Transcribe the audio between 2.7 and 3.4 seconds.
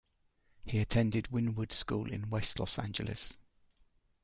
Angeles.